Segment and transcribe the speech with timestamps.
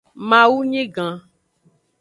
[0.29, 1.15] Mawu nyi gan.